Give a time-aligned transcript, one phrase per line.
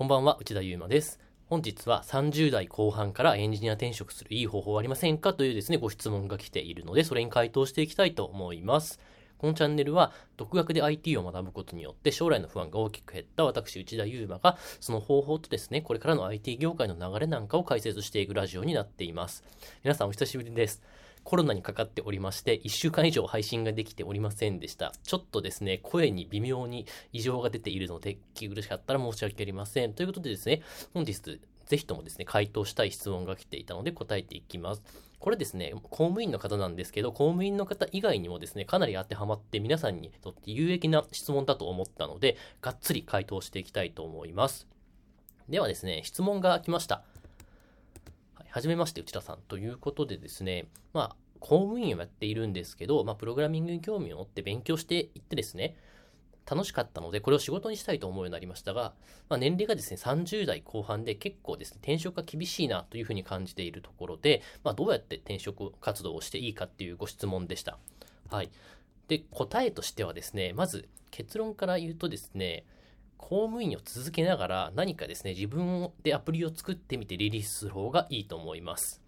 [0.00, 1.20] こんばんは、内田祐馬です。
[1.44, 8.98] 本日は30代後半からエンジニア転職するいい方法はありませんかというですね、ご質問が来ているので、それに回答していきたいと思います。
[9.36, 19.44] このチャンネルは、独学で IT を学ぶことによって将来の不安が大きく減った私、内田祐馬が、その方法とですね、これからの IT 業界の流れなんかを解説していくラジオになっています。
[19.84, 20.82] 皆さんお久しぶりです。
[21.30, 24.92] コロナにかかっておりまして、1週間以上配信ができておりませんでした。
[25.04, 29.94] ちょっとですね、声に微妙に異常が出ているので、聞き苦しかったら申し訳ありません。
[29.94, 30.62] ということでですね、
[30.92, 34.82] 本日、ぜひともですね、回答したい質問が来ていたので答えていきます。
[35.20, 44.66] これですね、公務員の方なんですけど、公務員の方以外にもですね、かなり当てはまって皆さんにとって有益な質問だと思ったので、がっつり回答していきたいと思います。
[45.48, 47.04] ではですね、質問が来ました。
[48.50, 49.38] は、じめまして、内田さん。
[49.46, 55.76] ということでですね、まあ、公務員をやっているんですけど、まあ、プログラミングに興味を持って勉強していってですね、
[56.50, 58.92] 楽しかったので、これを仕事にしたいと思うようになりましたが、
[59.28, 67.78] まあ、年齢がですね、30代後半で結構ですね、転職が厳しいなというふうに感じているところで、まあ、どうやって転職活動をしていいかっていうご質問でした。
[68.30, 68.50] はい。
[69.06, 72.64] で、答えとしてはですね、まず結論から言うとですね、
[73.20, 79.00] 公務員を続けながら何かですね、自分でアプリを作ってみてリリースする方がいいと思います。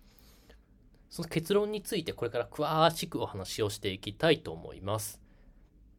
[1.10, 5.20] その結論についてこれから詳しくお話をしていきたいと思います。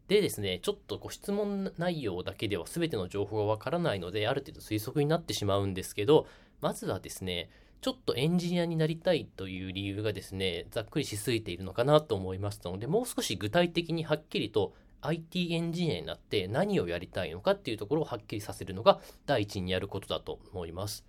[0.08, 6.28] でですね、ちょっとご質問内容だけでは全ての情報がわからないので、ある程度推測になってしまうんですけど、
[6.62, 7.50] まずはですね、
[7.82, 14.74] ちょっとエンジニアになりたいという理由がですね、ざっくりしすぎているのかなと思いますので、もう少し具体的にはっきりと
[15.06, 21.06] IT エンジニアになって何をやりたいのかっていうところをはっきりさせるのが第一にやることだと思います。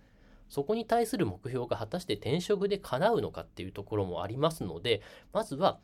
[0.49, 5.01] そこに対する目標が果たして転職で叶うのかっていうところもありますので、
[5.33, 5.79] まずは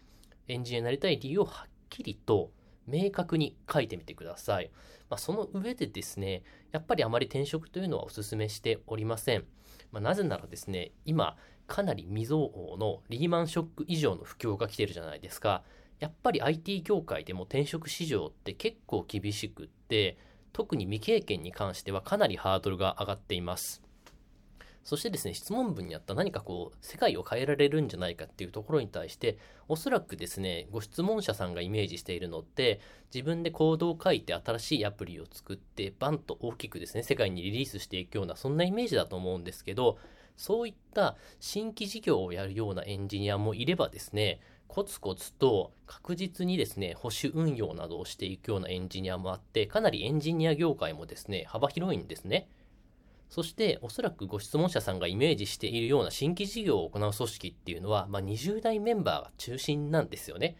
[0.47, 2.51] エンジニアになりたい理由をはっきりと
[2.87, 4.71] 明確に書いてみてください。
[5.09, 9.45] まあ、その上でですね、やっぱりあまり転職というのはお勧めしておりません。
[9.91, 15.63] まあ、なぜならですね、今、かなり未曾有のリーマンショック以上の不況が来てるじゃないですか。
[16.01, 20.17] やっぱり IT 業界でも転職市場って結構厳しくって、
[20.51, 23.83] 特に未経験に関してはかなりハードルが上がっています。
[24.83, 32.81] そしてですね、質問文にあった何かこう、世界を変えられるんじゃないかっていうところに対して、おそらくですね、ご質問者さんがイメージしているのって、
[33.13, 39.99] 自分でコードを書いて新しいアプリを作って、バンと大きくですね、世界にリリースしていくような、そんなイメージだと思うんですけど、
[40.35, 44.39] そういった新規事業をやるようなエンジニアもいればですね、
[44.71, 52.47] コツコツと確実にですね、保守運用などをしていくようなエンジニアもあって、かなりエンジニア業界もですね、幅広いんですね。
[53.27, 60.55] そして、おそらくご質問者さんがイメージしているような新規事業を行う組織っていうのは、まあ、20代メンバーが中心なんですよね。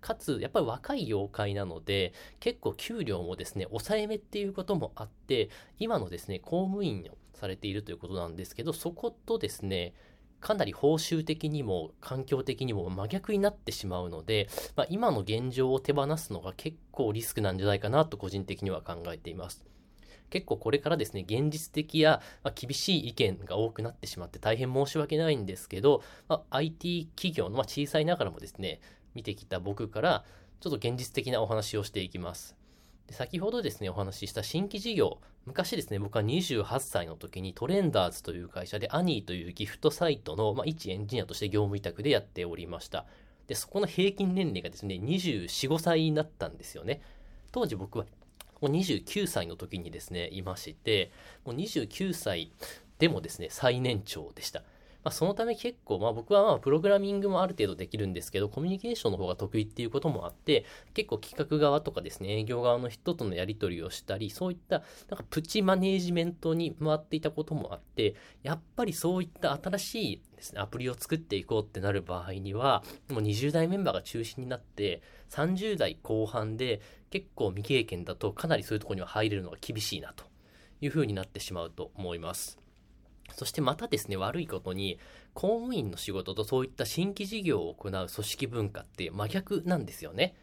[0.00, 9.94] かつ、やっぱり若い業界なので、結構給料もですね、抑えめっていうこともあって、今のですね、公務員をされているということなんですけど、そことですね、
[10.40, 19.64] かなり報酬的にも環境的にも真逆になってしまうので、まあ、今の現状を手放すのが結構リスクなんじゃないかなと個人的には考えています。
[20.30, 28.80] 結構これからですね、現実的や、ま、厳しい意見が多くなってしまって大変申し訳ないんですけど、まあ、IT 企業の、ま、小さいながらもですね、
[29.14, 30.24] 見てきた僕から
[30.60, 32.57] ちょっと現実的なお話をしていきます。
[33.08, 43.06] で先ほどですね、お話しした新規事業、昔ですね、僕は28歳の時にトレンダーズという会社でアニーというギフトサイトの、まあ、一エンジニアとして業務委託でやっておりました。
[43.46, 47.00] で、そこの平均年齢がですね、24、5歳になったんですよね。
[47.50, 48.04] 当時僕は
[48.60, 51.10] もう29歳の時にですね、いまして、
[51.46, 52.52] もう29歳
[52.98, 54.62] でもですね、最年長でした。
[55.08, 80.26] まあ、そのため結構、まあ僕はまあプログラミングもある程度できるんですけど、コミュニケーションの方が得意っていうこともあって、結構企画側とかですね、営業側の人とのやり取りをしたり、そういったなんかプチマネージメントに回っていたこともあって、やっぱりそういった新しいですね、アプリを作っていこうってなる場合には、もう20代メンバーが中心になって、30代後半で結構未経験だとかなりそういうところには入れるのが厳しいなと
[80.82, 82.67] いう風になってしまうと思います。
[83.34, 84.98] そしてまたですね、悪いことに、
[85.34, 90.34] 公務員の仕事とそういった新規事業を行う組織文化って真逆なんですよね。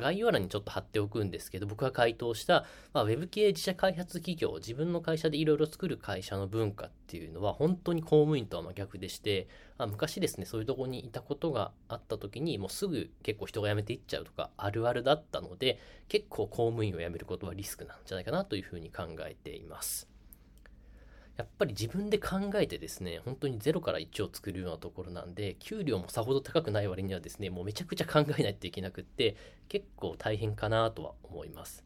[0.00, 2.64] 概要欄にちょっと貼っておくんですけど、僕が回答した、
[2.94, 15.78] まあ、ウェブ系自社開発企業、自分の会社でいろいろ作る会社の文化っていうのは、本当に公務員とは真逆でして、あ昔ですね、そういうとこにいたことがあった時に、もうすぐ結構人が辞めていっちゃうとか、あるあるだったので、
[16.08, 20.11] 結構公務員を辞めることはリスクなんじゃないかなというふうに考えています。
[21.36, 29.36] やっぱり自分で考えてですね、本当に0から1を作るようなところなんで、給料もさほど高くない割にはですね、もうめちゃくちゃ考えないといけなくって、
[29.68, 31.84] 結構大変かなとは思います。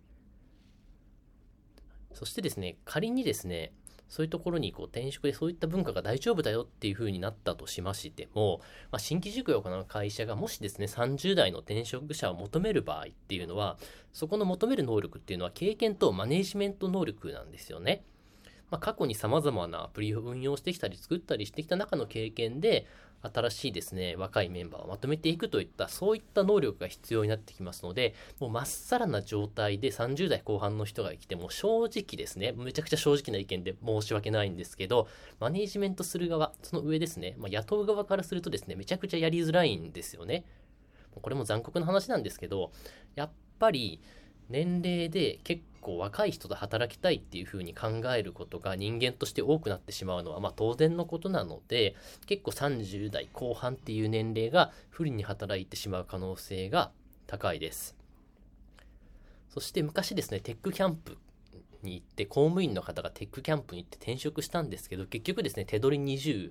[2.12, 3.72] そしてですね、仮にですね、
[4.08, 8.60] そういうところにこう転職でそういった文化が大丈夫だよっていう風になったとしましても、
[8.92, 13.78] まあ、新規塾を行う会社がもしですね、30代の転職者を求める場合っていうのは、
[14.12, 18.04] そこの求める能力っていうのは経験とマネジメント能力なんですよね。
[18.70, 22.86] まあ、過去に様々なアプリを運用してきたり作ったりしてきた中の経験で、
[23.22, 35.08] 新しいですね、若いメンバーをまとめていくといった、そういった能力が必要になってきますので、もうまっさらな状態で30代後半の人が来ても正直ですね、めちゃくちゃ正直な意見で申し訳ないんですけど、
[35.40, 40.44] マネージメントする側、その上ですね、まあ、雇う側からするとですね、めちゃくちゃやりづらいんですよね。
[41.20, 42.70] これも残酷な話なんですけど、
[43.14, 44.00] やっぱり
[44.48, 51.94] 年齢で結構若い人と働きたいっていう風に考えることが人間として多くなってしまうのはまあ当然のことなので
[52.26, 56.90] 結構30代後半っていう年齢が不利に働いてしまう可能性が
[57.28, 57.96] 高いです。
[59.48, 61.16] そして昔ですねテックキャンプ
[61.82, 66.50] に行って公務員の方がテックキャンプに行って転職したんですけど結局ですね手取り20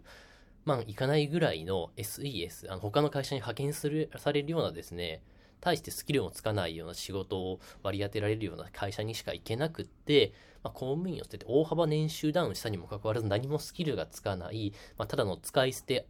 [0.64, 5.22] 万いかないぐらいの SES あの他の会社に派遣するされるようなですね
[5.62, 16.08] 対してスキルもつかないような仕事を割り当てられるような会社にしか行けなくって、まあ、公務員を捨てて大幅年収ダウンしたにもかかわらず何もスキルがつかない、まあ、ただの使い捨て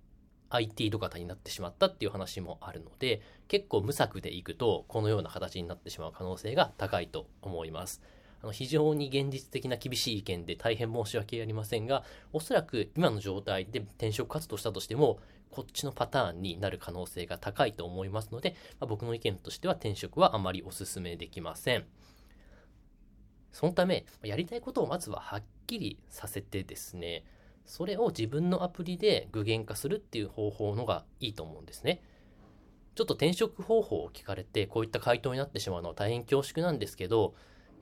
[0.50, 8.02] IT 土方になってしまったっていう話もあるので結構無策でいくとこのような形になってしまう可能性が高いと思います。
[8.46, 15.18] あの非常に現実的な厳しい意見で大変申し訳ありませんがおそらく今の状態で転職活動したとしても
[15.50, 21.86] こっちのパターンになる可能性が高いと思いますので、まあ、僕の意見としては転職はあまりお勧めできません。
[23.54, 27.24] そのため、やりたいことをまずははっきりさせてですね、
[27.66, 32.02] それを自分のアプリで具現化するっていう方法のがいいと思うんですね。
[32.96, 37.34] ちょっと転職方法を聞かれて、こういった回答になってしまうのは大変恐縮なんですけど、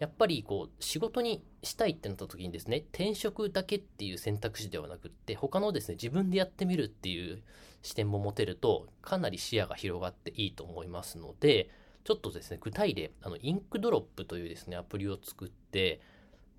[0.04, 7.42] やっぱりこう仕事にしたいってなった時にですね転職だけっていう選択肢ではなくって他のですね自分でやってみるっていう
[7.84, 11.70] 視点も持てるとかなり視野が広がっていいと思いますので
[12.04, 16.02] ちょっとですね具体例あのインクドロップというですねアプリを作って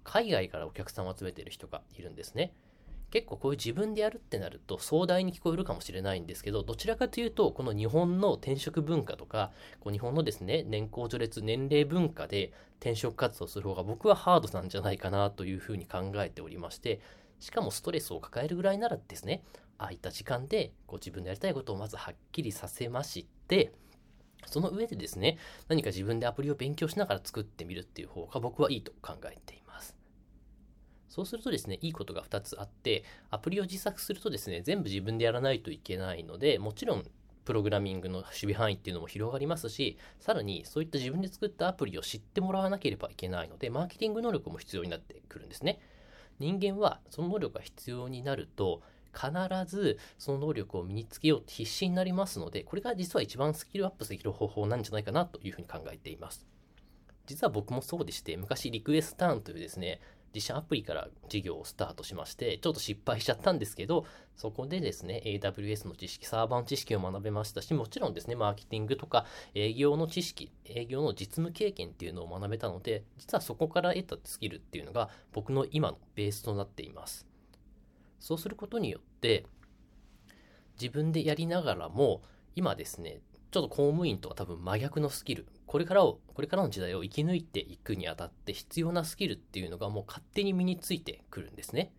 [0.05, 2.55] 海外からお客さんを集めている人がいるんですね。
[3.14, 17.00] 結構こういう自分でやるってなると壮大に聞こえるかもしれないんですけど、どちらかというと、この日本の転職文化とか、こう日本のですね、年功序列、年齢文化で転職活動する方が僕はハードなんじゃないかなというふうに考えておりまして、
[17.38, 19.44] しかもストレスを抱えるぐらいならですね、
[19.78, 23.70] ああいた時間でこう自分でやりたいことをまずはっきりさせまして、
[24.46, 25.38] その上でですね、
[25.69, 29.63] 何か自分でアプリを勉強しながら作ってみるっていう方が僕はいいと考えています。
[31.14, 37.05] そうするとですね、いいことが2つあって、アプリを自作するとですね、全部自分でやらないといけないので、もちろん
[37.44, 45.78] プログラミングの守備範囲っていうのも広がりますし、さらにそういった自分で作ったアプリを知ってもらわなければいけないので、マーケティング能力も必要になってくるんですね。
[46.40, 48.82] 人間はその能力が必要になると、
[49.14, 49.31] 必
[49.69, 56.44] ずその能力を身につけようって必死になりますので、これが実は一番スキルアップできる方法なんじゃないかなというふうに考えています。
[57.26, 60.00] 実は僕もそうでして、昔リクエスターンというですね、
[60.35, 64.05] 自社アプリから事業をスタートしまして、ちょっと失敗しちゃったんですけど、
[64.35, 77.27] そこでですね、AWS の知識、サーバーの知識を学べましたし、もちろんですね、マーケティングとか営業の知識、営業の実務経験っていうのを学べたので、実はそこから得たスキルっていうのが僕の今のベースとなっています。
[78.19, 79.47] そうすることによって、
[80.81, 82.23] 自分でやりながらも、
[82.57, 83.21] 今ですね、
[83.54, 91.92] ちょっと公務員とは多分真逆のスキル、これからを、これからの時代を生き抜いていくにあたって必要なスキルっていうのがもう勝手に身についてくるんですね。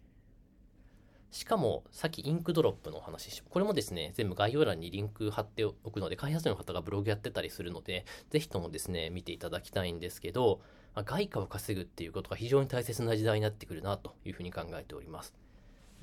[1.31, 10.59] しかも、さっきインクドロップのお話し、これもですね、全部概要欄にリンク貼っておくので、開発者の方がブログやってたりするので、ぜひともですね、見ていただきたいんですけど、
[10.93, 15.33] まあ、外貨を稼ぐっていうことが非常に大切な時代になってくるなというふうに考えております。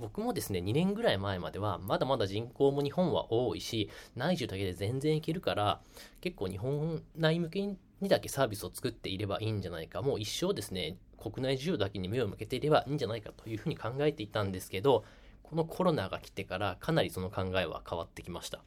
[0.03, 5.81] 僕もですね、2年ぐらい前までは、まだまだ人口も日本は多いし、内需だけで全然いけるから、
[6.21, 7.79] 結構日本内向けに
[8.09, 15.05] だけサービスを作っていればいいんじゃないか、もう一生ですね、国内需要だけに目を向けていればいいんじゃないかというふうに考えていたんですけど、
[15.45, 18.59] このコロナが来てからかなりその考えは変わってきました。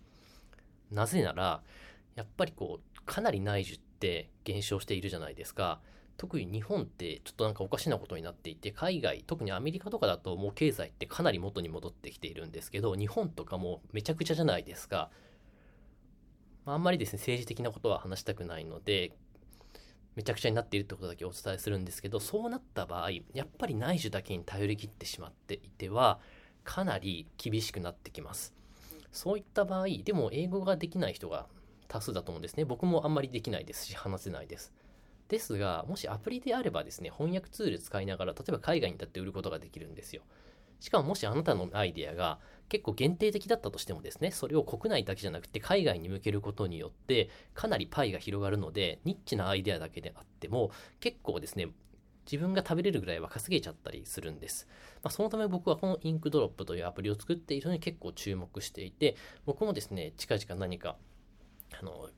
[0.89, 1.61] なぜなら、
[2.15, 5.81] やっぱりこう、かなり内需って減少しているじゃないですか。
[6.17, 15.09] 特に日本ってちょっとなんかおかしなことになっていて、海外、特にアメリカとかだともう経済ってかなり元に戻ってきているんですけど、日本とかもめちゃくちゃじゃないですか。
[16.65, 19.11] あ、んまりですね、政治的なことは話したくないので、
[20.15, 26.19] めちゃくちゃになっているってことだけお伝えするんですけど、そうなった場合、やっぱり内需だけに頼り切ってしまっていては、
[26.63, 28.53] かなり厳しくなってきます。
[29.11, 31.47] そういった場合、でも英語ができない人が
[31.87, 32.65] 多数だと思うんですね。
[32.65, 34.73] 僕もあんまりできないですし、話せないです。
[35.27, 40.21] ですが、もしアプリであればですね、翻訳ツール使いながら、例えば海外にだって売ることができるんですよ。
[40.79, 42.39] しかももしあなたのアイデアが
[42.69, 51.69] 結構限定的だったとしてもですね、それを国内だけじゃなくて海外に向けることによって、かなりパイが広がるので、ニッチなアイデアだけであっても、結構ですね、
[52.25, 54.67] 自分が食べれるぐらいは稼げちゃったりするんです。
[55.03, 59.15] まあ、そのため僕はこのインクドロップというアプリを作っているのに結構注目していて、
[59.45, 60.97] 僕もですね、近々何か、
[61.79, 62.09] あの、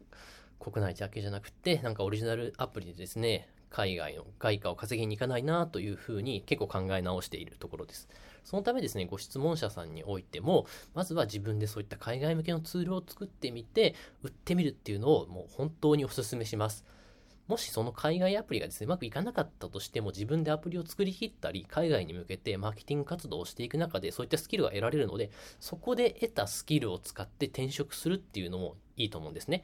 [0.60, 8.08] 国内だけじゃなくて、なんかオリジナルアプリでですね、海外の外貨を稼ぎに行かないなというふうに結構考え直しているところです。
[8.44, 16.86] そのためですね、ご質問者さんにおいても、まずは自分でそういった海外向けのツールを作ってみて、売ってみるっていうのをもう本当にお勧めします。
[17.48, 29.64] もしその海外アプリがですね、うまくいかなかったとしても、自分でアプリを作りきったり、海外に向けてマーケティング活動をしていく中で、そういったスキルが得られるので、そこで得たスキルを使って転職するっていうのもいいと思うんですね。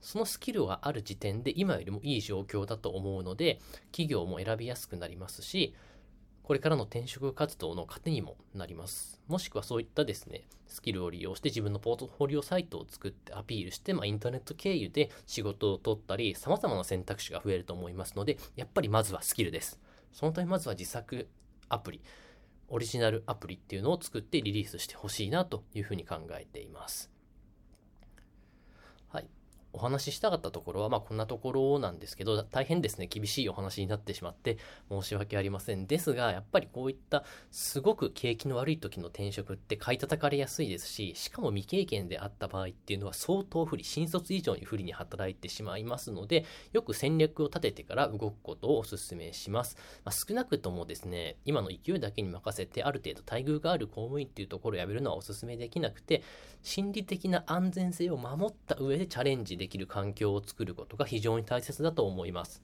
[0.00, 5.74] そのスキルがある時点で今よりもいい状況だと思うので、企業も選びやすくなりますし、
[6.42, 9.20] これからの転職活動の糧にもなります。
[9.26, 19.78] もしくはそういったですね、スキルを利用して自分のポートフォリオサイトを作ってアピールして、まあ、インターネット経由で仕事を取ったり、様々な選択肢が増えると思いますので、やっぱりまずはスキルです。
[20.12, 21.28] そのためまずは自作
[21.68, 22.00] アプリ、
[22.68, 27.10] オリジナルアプリっていうのを作ってリリースしてほしいなというふうに考えています。
[29.78, 34.58] お話ししたかったところは、まあこんなところなんですけど、大変ですね、厳しいお話になってしまって
[34.90, 35.86] 申し訳ありません。
[35.86, 49.76] ですが、やっぱりこういったすごく景気の悪い時の転職って買い叩かれやすいですし、しかも未経験であった場合っていうのは相当不利、新卒以上に不利に働いてしまいますので、よく戦略を立ててから動くことをお勧めします。
[50.04, 56.24] まあ、少なくともですね、今の勢いだけに任せてある程度待遇がある公務員っていうところをやめるのはお勧めできなくて、
[56.62, 62.62] 心理的な安全性を守った上でチャレンジできできる環境を作ることが非常に大切だと思います。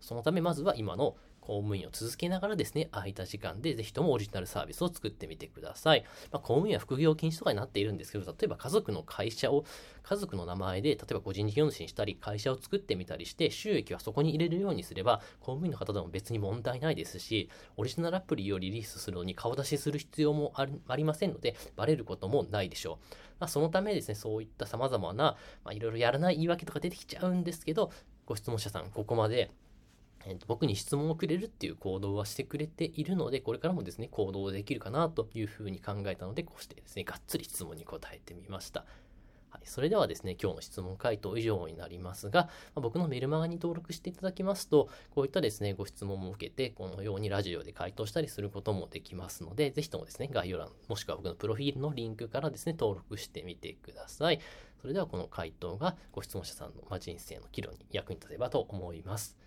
[0.00, 6.04] そのためまずは今の公務員を続けながらですね、空いた時間でぜひともオリジナルサービスを作ってみてください。
[6.30, 9.64] まあ、公務員は副業禁止とかになっているんですけど、例えば家族の会社を、
[10.02, 23.06] 家族の名前で、例えば個人事業主にしたり、会社を作ってみたりして、収益はそこに入れるようにすれば、公務員の方でも別に問題ないですし、オリジナルアプリをリリースするのに顔出しする必要もありませんので、バレることもないでしょう。
[23.40, 25.36] まあ、そのためですね、そういった様々な、
[25.72, 27.90] いろいろやらない言い訳とか出てきちゃうんですけど、
[28.26, 29.50] ご質問者さん、ここまで
[30.26, 38.84] えー、と僕に質問をくれるっていう行動はしてくれているので、これからもですね、行動できるかなというふうに考えたので、こうしてですね、がっつり質問に答えてみました。
[39.50, 54.40] はい、それではですね、今日の質問回答以上になりますが、ま、僕のメルマガに登録していただきますと、こういったですね、ご質問も受けて、このようにラジオで回答したりすることもできますので、ぜひともですね、概要欄、もしくは僕のプロフィールのリンクからですね、登録してみてください。
[54.80, 59.39] それではこの回答がご質問者さんの、ま人生の岐路に役に立てばと思います。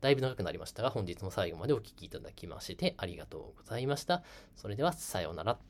[0.00, 4.22] だいぶ長くなりましたが、本日も最後までお聴きいただきましてありがとうございました。
[4.56, 5.69] それでは、さようなら。